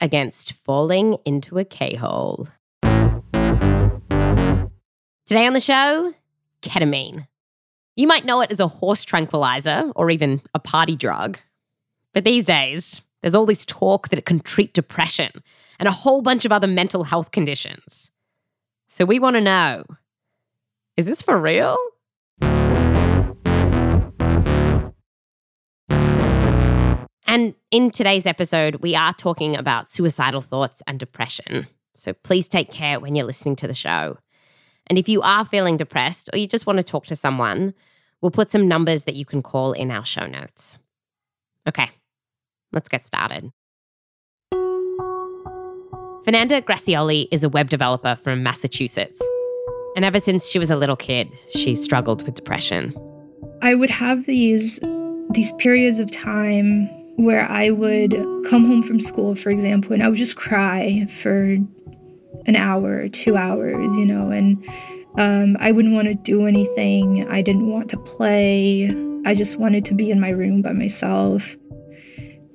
[0.00, 2.48] against falling into a K hole.
[5.26, 6.14] Today on the show,
[6.62, 7.26] ketamine.
[7.96, 11.38] You might know it as a horse tranquilizer or even a party drug.
[12.12, 15.30] But these days, there's all this talk that it can treat depression
[15.78, 18.10] and a whole bunch of other mental health conditions.
[18.88, 19.84] So we want to know
[20.96, 21.76] is this for real?
[27.36, 31.66] And in today's episode, we are talking about suicidal thoughts and depression.
[31.92, 34.16] So please take care when you're listening to the show.
[34.86, 37.74] And if you are feeling depressed or you just want to talk to someone,
[38.22, 40.78] we'll put some numbers that you can call in our show notes.
[41.68, 41.90] Okay,
[42.72, 43.50] let's get started.
[46.24, 49.20] Fernanda Graciolli is a web developer from Massachusetts.
[49.94, 52.96] And ever since she was a little kid, she struggled with depression.
[53.60, 54.80] I would have these
[55.32, 58.12] these periods of time where I would
[58.48, 61.58] come home from school, for example, and I would just cry for
[62.46, 64.64] an hour two hours, you know, and
[65.18, 67.26] um, I wouldn't want to do anything.
[67.28, 68.94] I didn't want to play.
[69.24, 71.56] I just wanted to be in my room by myself.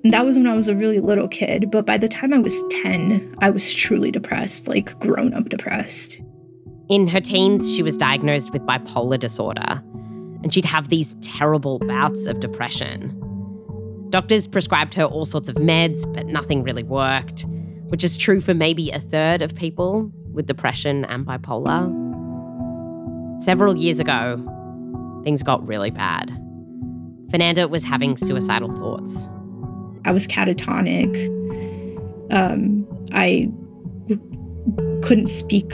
[0.04, 1.70] And that was when I was a really little kid.
[1.72, 6.22] But by the time I was 10, I was truly depressed, like grown up depressed.
[6.90, 9.82] In her teens, she was diagnosed with bipolar disorder,
[10.44, 13.18] and she'd have these terrible bouts of depression.
[14.12, 17.46] Doctors prescribed her all sorts of meds, but nothing really worked
[17.92, 21.84] which is true for maybe a third of people with depression and bipolar.
[23.44, 24.38] Several years ago,
[25.26, 26.30] things got really bad.
[27.30, 29.28] Fernanda was having suicidal thoughts.
[30.06, 31.12] I was catatonic.
[32.32, 33.52] Um, I
[35.04, 35.74] couldn't speak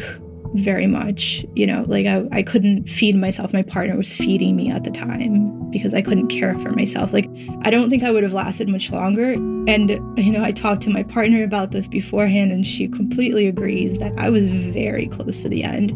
[0.63, 1.45] very much.
[1.55, 3.53] You know, like I, I couldn't feed myself.
[3.53, 7.13] My partner was feeding me at the time because I couldn't care for myself.
[7.13, 7.29] Like,
[7.63, 9.33] I don't think I would have lasted much longer.
[9.33, 13.99] And, you know, I talked to my partner about this beforehand, and she completely agrees
[13.99, 15.89] that I was very close to the end.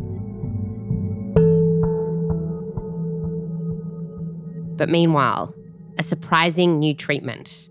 [4.78, 5.54] But meanwhile,
[5.98, 7.70] a surprising new treatment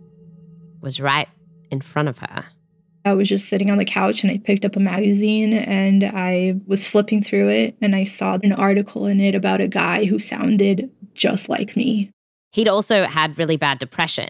[0.80, 1.28] was right
[1.70, 2.46] in front of her.
[3.04, 6.56] I was just sitting on the couch and I picked up a magazine and I
[6.66, 10.18] was flipping through it and I saw an article in it about a guy who
[10.18, 12.10] sounded just like me.
[12.52, 14.28] He'd also had really bad depression.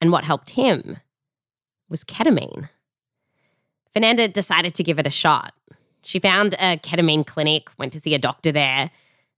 [0.00, 0.98] And what helped him
[1.88, 2.68] was ketamine.
[3.92, 5.52] Fernanda decided to give it a shot.
[6.02, 8.90] She found a ketamine clinic, went to see a doctor there,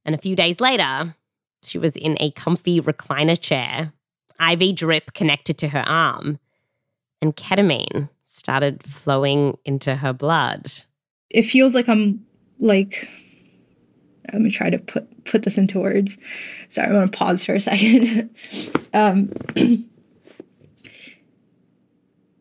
[0.05, 1.15] and a few days later,
[1.63, 3.93] she was in a comfy recliner chair,
[4.41, 6.39] IV drip connected to her arm,
[7.21, 10.71] and ketamine started flowing into her blood.
[11.31, 12.25] It feels like I'm
[12.59, 13.09] like
[14.33, 16.19] let me try to put put this into words.
[16.71, 18.31] Sorry, I want to pause for a second.
[18.95, 19.33] um,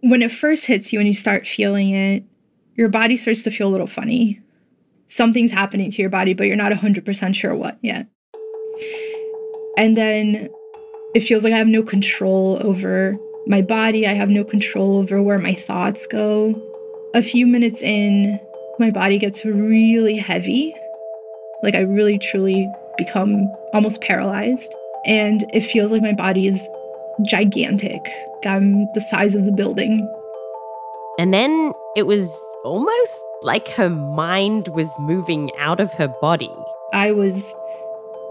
[0.01, 2.23] when it first hits you and you start feeling it,
[2.75, 4.41] your body starts to feel a little funny.
[5.07, 8.07] Something's happening to your body, but you're not 100% sure what yet.
[9.77, 10.49] And then
[11.13, 13.17] it feels like I have no control over
[13.47, 14.07] my body.
[14.07, 16.61] I have no control over where my thoughts go.
[17.13, 18.39] A few minutes in,
[18.79, 20.75] my body gets really heavy.
[21.63, 24.75] Like I really truly become almost paralyzed.
[25.05, 26.67] And it feels like my body is
[27.25, 28.01] gigantic.
[28.45, 30.07] I'm the size of the building.
[31.17, 32.29] And then it was
[32.63, 36.51] almost like her mind was moving out of her body.
[36.93, 37.55] I was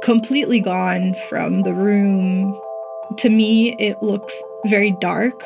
[0.03, 2.61] completely gone from the room.
[3.19, 5.43] To me, it looks very dark,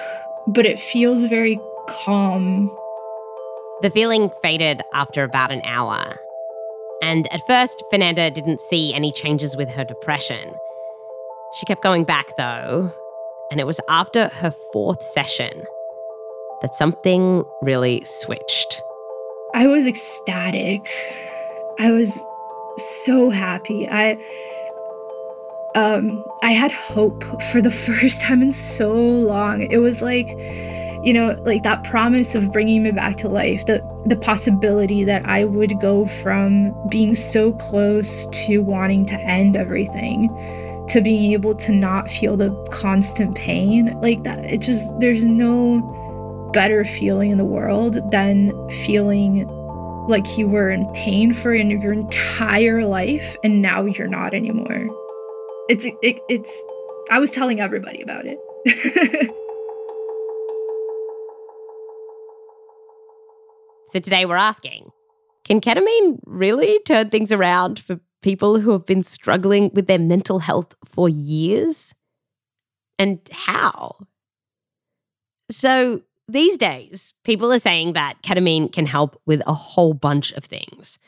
[0.47, 2.71] but it feels very calm.
[3.81, 6.19] The feeling faded after about an hour.
[7.03, 10.55] And at first, Fernanda didn't see any changes with her depression.
[11.55, 12.93] She kept going back though,
[13.51, 15.65] and it was after her fourth session
[16.61, 18.83] that something really switched.
[19.55, 20.91] I was ecstatic.
[21.79, 22.19] I was
[22.77, 23.89] so happy.
[23.89, 24.19] I
[25.75, 29.63] um, I had hope for the first time in so long.
[29.63, 30.29] It was like,
[31.05, 35.25] you know, like that promise of bringing me back to life, the the possibility that
[35.27, 40.29] I would go from being so close to wanting to end everything
[40.89, 44.45] to being able to not feel the constant pain like that.
[44.45, 48.53] It just there's no better feeling in the world than
[48.87, 49.47] feeling
[50.09, 54.89] like you were in pain for your entire life and now you're not anymore.
[55.69, 56.63] It's it, it's
[57.11, 58.39] I was telling everybody about it.
[63.89, 64.91] so today we're asking,
[65.45, 70.39] can ketamine really turn things around for people who have been struggling with their mental
[70.39, 71.95] health for years?
[72.99, 74.07] And how?
[75.51, 80.45] So, these days, people are saying that ketamine can help with a whole bunch of
[80.45, 80.99] things.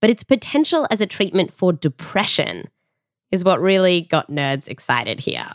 [0.00, 2.68] But its potential as a treatment for depression
[3.30, 5.50] is what really got nerds excited here.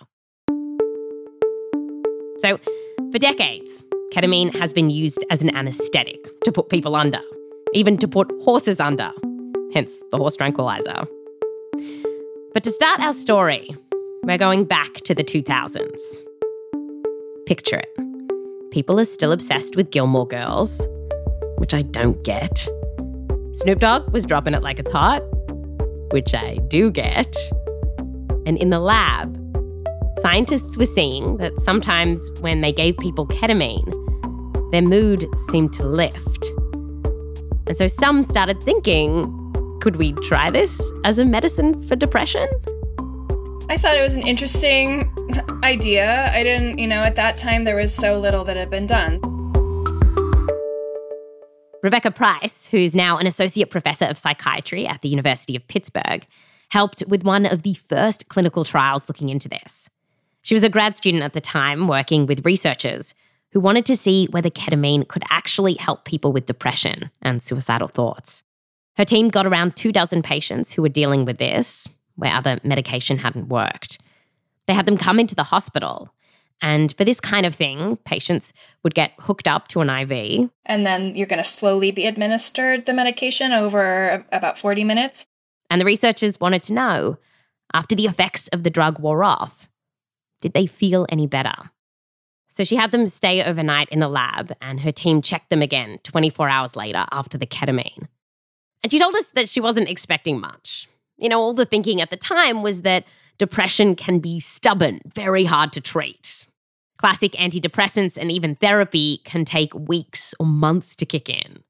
[2.39, 2.57] So,
[3.11, 3.83] for decades,
[4.13, 7.21] ketamine has been used as an anesthetic to put people under,
[7.73, 9.11] even to put horses under,
[9.73, 11.05] hence the horse tranquilizer.
[12.53, 13.75] But to start our story,
[14.23, 15.99] we're going back to the 2000s.
[17.45, 17.93] Picture it
[18.73, 20.81] people are still obsessed with Gilmore Girls,
[21.57, 22.67] which I don't get.
[23.51, 25.21] Snoop Dogg was dropping it like it's hot,
[26.11, 27.35] which I do get.
[28.45, 29.39] And in the lab,
[30.19, 33.91] scientists were seeing that sometimes when they gave people ketamine,
[34.71, 36.47] their mood seemed to lift.
[37.67, 39.39] And so some started thinking
[39.81, 42.47] could we try this as a medicine for depression?
[43.69, 45.11] I thought it was an interesting
[45.63, 46.31] idea.
[46.33, 49.19] I didn't, you know, at that time there was so little that had been done.
[51.81, 56.25] Rebecca Price, who's now an associate professor of psychiatry at the University of Pittsburgh,
[56.73, 59.91] helped with one of the first clinical trials looking into this.
[60.41, 63.13] She was a grad student at the time working with researchers
[63.51, 68.41] who wanted to see whether ketamine could actually help people with depression and suicidal thoughts.
[68.97, 73.19] Her team got around two dozen patients who were dealing with this, where other medication
[73.19, 73.99] hadn't worked.
[74.65, 76.11] They had them come into the hospital.
[76.59, 80.49] And for this kind of thing, patients would get hooked up to an IV.
[80.65, 85.27] And then you're going to slowly be administered the medication over about 40 minutes.
[85.73, 87.17] And the researchers wanted to know
[87.73, 89.67] after the effects of the drug wore off,
[90.39, 91.55] did they feel any better?
[92.47, 95.97] So she had them stay overnight in the lab, and her team checked them again
[96.03, 98.07] 24 hours later after the ketamine.
[98.83, 100.87] And she told us that she wasn't expecting much.
[101.17, 103.05] You know, all the thinking at the time was that
[103.39, 106.45] depression can be stubborn, very hard to treat.
[106.99, 111.63] Classic antidepressants and even therapy can take weeks or months to kick in.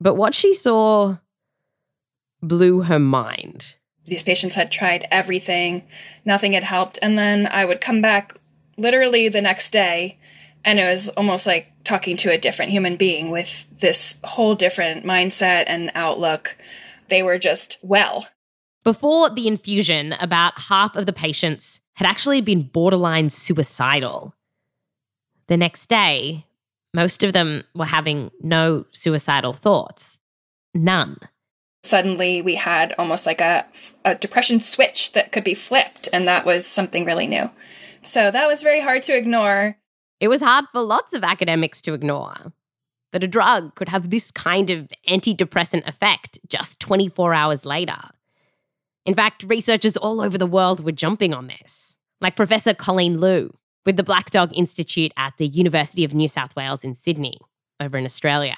[0.00, 1.18] But what she saw
[2.48, 3.76] blew her mind.
[4.06, 5.84] These patients had tried everything,
[6.24, 6.98] nothing had helped.
[7.00, 8.36] And then I would come back
[8.76, 10.18] literally the next day,
[10.64, 15.04] and it was almost like talking to a different human being with this whole different
[15.04, 16.56] mindset and outlook.
[17.08, 18.28] They were just well.
[18.82, 24.34] Before the infusion, about half of the patients had actually been borderline suicidal.
[25.46, 26.46] The next day,
[26.92, 30.20] most of them were having no suicidal thoughts.
[30.74, 31.18] None.
[31.84, 33.66] Suddenly, we had almost like a,
[34.06, 37.50] a depression switch that could be flipped, and that was something really new.
[38.02, 39.76] So that was very hard to ignore.
[40.18, 42.54] It was hard for lots of academics to ignore
[43.12, 48.00] that a drug could have this kind of antidepressant effect just 24 hours later.
[49.04, 53.54] In fact, researchers all over the world were jumping on this, like Professor Colleen Loo
[53.84, 57.38] with the Black Dog Institute at the University of New South Wales in Sydney,
[57.78, 58.56] over in Australia.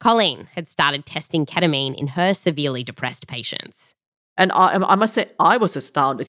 [0.00, 3.94] Colleen had started testing ketamine in her severely depressed patients.
[4.36, 6.26] And I, um, I must say, I was astounded.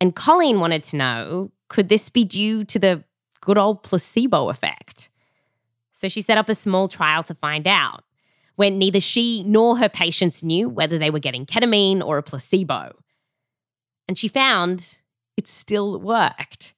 [0.00, 3.04] And Colleen wanted to know could this be due to the
[3.40, 5.10] good old placebo effect?
[5.92, 8.04] So she set up a small trial to find out
[8.56, 12.92] when neither she nor her patients knew whether they were getting ketamine or a placebo.
[14.06, 14.98] And she found
[15.36, 16.74] it still worked.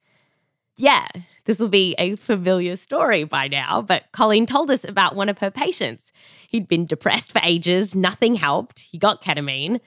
[0.81, 1.07] Yeah,
[1.45, 5.37] this will be a familiar story by now, but Colleen told us about one of
[5.39, 6.11] her patients.
[6.49, 8.79] He'd been depressed for ages, nothing helped.
[8.91, 9.81] He got ketamine,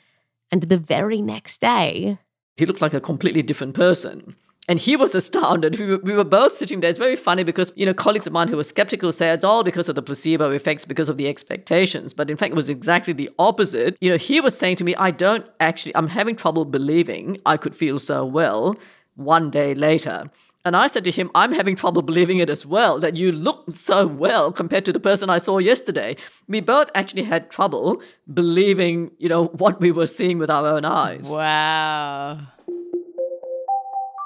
[0.51, 2.19] and the very next day,
[2.57, 4.35] he looked like a completely different person.
[4.69, 5.79] And he was astounded.
[5.79, 6.91] We were, we were both sitting there.
[6.91, 9.63] It's very funny because, you know, colleagues of mine who were skeptical say it's all
[9.63, 12.13] because of the placebo effects, because of the expectations.
[12.13, 13.97] But in fact, it was exactly the opposite.
[13.99, 17.57] You know, he was saying to me, I don't actually, I'm having trouble believing I
[17.57, 18.77] could feel so well
[19.15, 20.29] one day later.
[20.65, 23.69] And I said to him, I'm having trouble believing it as well, that you look
[23.71, 26.15] so well compared to the person I saw yesterday.
[26.47, 28.01] We both actually had trouble
[28.33, 31.29] believing, you know, what we were seeing with our own eyes.
[31.29, 32.39] Wow.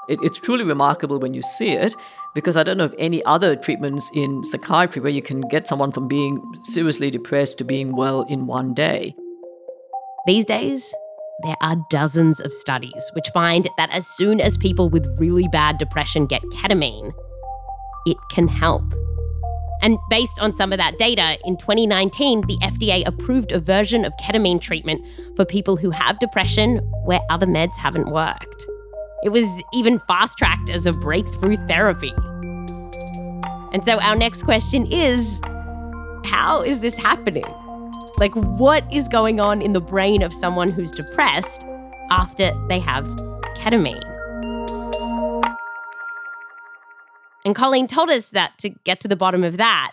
[0.08, 1.94] It, it's truly remarkable when you see it
[2.34, 5.90] because I don't know of any other treatments in psychiatry where you can get someone
[5.90, 9.14] from being seriously depressed to being well in one day.
[10.24, 10.94] These days,
[11.40, 15.78] there are dozens of studies which find that as soon as people with really bad
[15.78, 17.12] depression get ketamine,
[18.06, 18.82] it can help.
[19.80, 24.12] And based on some of that data, in 2019, the FDA approved a version of
[24.20, 25.04] ketamine treatment
[25.36, 28.66] for people who have depression where other meds haven't worked.
[29.22, 32.12] It was even fast tracked as a breakthrough therapy.
[33.72, 35.40] And so our next question is
[36.24, 37.44] how is this happening?
[38.18, 41.64] Like, what is going on in the brain of someone who's depressed
[42.10, 43.06] after they have
[43.54, 44.02] ketamine?
[47.44, 49.92] And Colleen told us that to get to the bottom of that,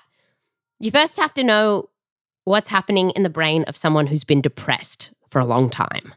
[0.79, 1.89] you first have to know
[2.45, 6.15] what's happening in the brain of someone who's been depressed for a long time.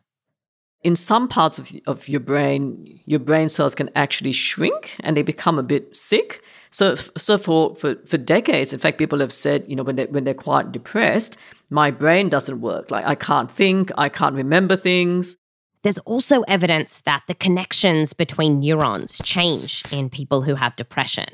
[0.82, 5.22] In some parts of, of your brain, your brain cells can actually shrink and they
[5.22, 6.42] become a bit sick.
[6.70, 10.06] So, so for, for, for decades, in fact, people have said, you know, when, they,
[10.06, 11.38] when they're quite depressed,
[11.70, 12.90] my brain doesn't work.
[12.90, 15.36] Like I can't think, I can't remember things.
[15.82, 21.28] There's also evidence that the connections between neurons change in people who have depression.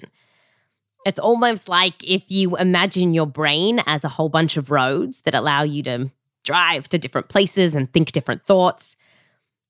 [1.06, 5.34] It's almost like if you imagine your brain as a whole bunch of roads that
[5.34, 6.10] allow you to
[6.44, 8.96] drive to different places and think different thoughts.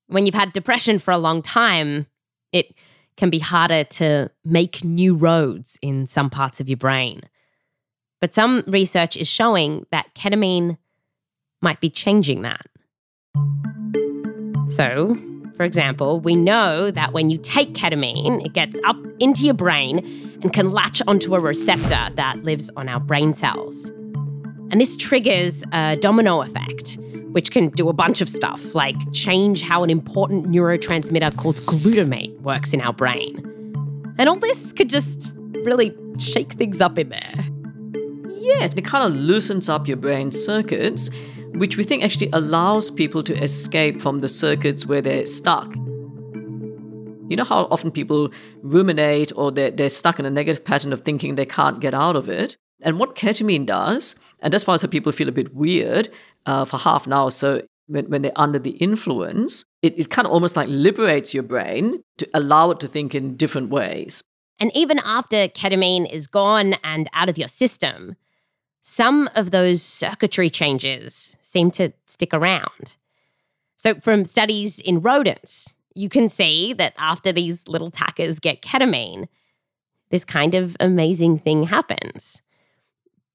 [0.07, 2.05] When you've had depression for a long time,
[2.51, 2.75] it
[3.17, 7.21] can be harder to make new roads in some parts of your brain.
[8.21, 10.77] But some research is showing that ketamine
[11.61, 12.65] might be changing that.
[14.67, 15.17] So,
[15.55, 19.99] for example, we know that when you take ketamine, it gets up into your brain
[20.41, 23.89] and can latch onto a receptor that lives on our brain cells.
[24.71, 26.97] And this triggers a domino effect,
[27.35, 32.39] which can do a bunch of stuff, like change how an important neurotransmitter called glutamate
[32.39, 33.35] works in our brain.
[34.17, 35.31] And all this could just
[35.65, 37.45] really shake things up in there.
[38.39, 41.09] Yes, it kind of loosens up your brain circuits
[41.55, 45.73] which we think actually allows people to escape from the circuits where they're stuck.
[47.27, 51.01] You know how often people ruminate or they're, they're stuck in a negative pattern of
[51.01, 52.57] thinking they can't get out of it?
[52.81, 56.07] And what ketamine does, and that's why some people feel a bit weird
[56.45, 57.31] uh, for half an hour.
[57.31, 61.41] So when, when they're under the influence, it, it kind of almost like liberates your
[61.41, 64.23] brain to allow it to think in different ways.
[64.59, 68.15] And even after ketamine is gone and out of your system,
[68.83, 72.97] some of those circuitry changes seem to stick around.
[73.77, 79.27] So, from studies in rodents, you can see that after these little tackers get ketamine,
[80.11, 82.43] this kind of amazing thing happens.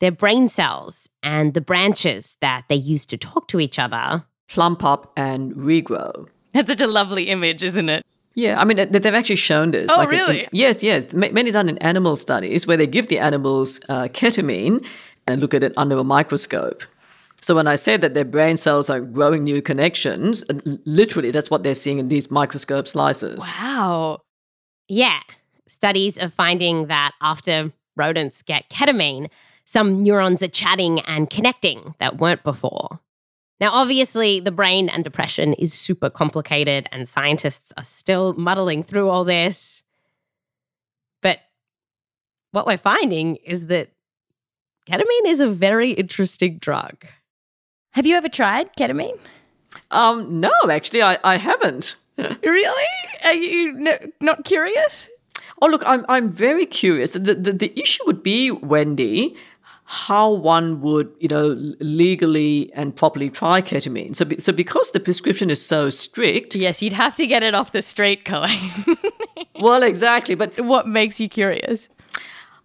[0.00, 4.82] Their brain cells and the branches that they use to talk to each other plump
[4.82, 6.26] up and regrow.
[6.52, 8.04] That's such a lovely image, isn't it?
[8.34, 9.90] Yeah, I mean, they've actually shown this.
[9.92, 10.40] Oh, like really?
[10.40, 11.12] In, yes, yes.
[11.12, 14.86] Many done in animal studies where they give the animals uh, ketamine
[15.26, 16.82] and look at it under a microscope.
[17.42, 20.44] So when I say that their brain cells are growing new connections,
[20.84, 23.38] literally that's what they're seeing in these microscope slices.
[23.58, 24.20] Wow.
[24.88, 25.20] Yeah.
[25.66, 29.30] Studies are finding that after rodents get ketamine,
[29.70, 32.98] some neurons are chatting and connecting that weren't before.
[33.60, 39.08] Now, obviously, the brain and depression is super complicated, and scientists are still muddling through
[39.08, 39.84] all this.
[41.22, 41.38] But
[42.50, 43.92] what we're finding is that
[44.88, 47.06] ketamine is a very interesting drug.
[47.92, 49.20] Have you ever tried ketamine?
[49.92, 51.94] Um, no, actually, I, I haven't.
[52.18, 52.84] really?
[53.22, 55.08] Are you not curious?
[55.62, 57.12] Oh, look, I'm, I'm very curious.
[57.12, 59.36] The, the, the issue would be, Wendy,
[59.92, 61.48] how one would, you know,
[61.80, 64.14] legally and properly try ketamine.
[64.14, 66.54] So, so because the prescription is so strict.
[66.54, 68.70] Yes, you'd have to get it off the street, Colleen.
[69.60, 70.36] well, exactly.
[70.36, 71.88] But what makes you curious?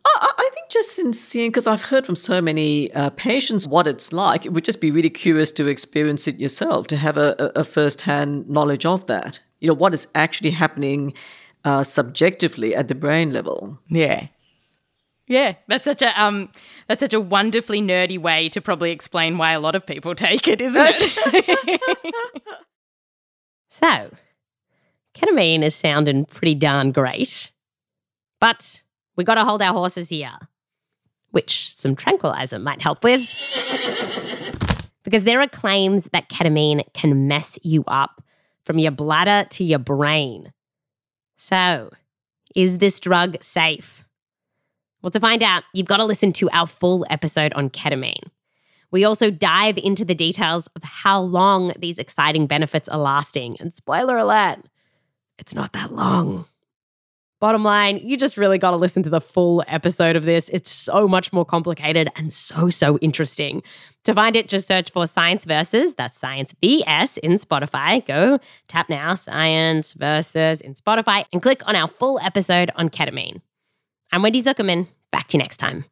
[0.05, 3.88] I, I think just in seeing, because I've heard from so many uh, patients what
[3.88, 7.51] it's like, it would just be really curious to experience it yourself, to have a,
[7.55, 9.39] a first-hand knowledge of that.
[9.62, 11.15] You know, what is actually happening
[11.63, 13.79] uh, subjectively at the brain level.
[13.89, 14.27] Yeah.
[15.27, 16.50] Yeah, that's such a um,
[16.88, 20.48] that's such a wonderfully nerdy way to probably explain why a lot of people take
[20.48, 21.82] it, isn't it?
[23.70, 24.12] so,
[25.15, 27.51] ketamine is sounding pretty darn great,
[28.39, 28.84] but
[29.15, 30.38] we got to hold our horses here,
[31.32, 33.22] which some tranquilizer might help with.
[35.03, 38.24] because there are claims that ketamine can mess you up
[38.63, 40.53] from your bladder to your brain.
[41.36, 41.89] So,
[42.55, 44.04] is this drug safe?
[45.05, 48.24] Well, to find out, you've got to listen to our full episode on ketamine.
[48.89, 53.57] We also dive into the details of how long these exciting benefits are lasting.
[53.59, 54.62] And spoiler alert,
[55.38, 56.45] it's not that long.
[57.39, 60.50] Bottom line, you just really got to listen to the full episode of this.
[60.50, 63.62] It's so much more complicated and so, so interesting.
[64.05, 65.93] To find it, just search for Science Versus.
[65.93, 68.03] That's Science VS in Spotify.
[68.03, 73.41] Go tap now, Science Versus in Spotify, and click on our full episode on ketamine.
[74.12, 74.88] I'm Wendy Zuckerman.
[75.12, 75.85] Back to you next time.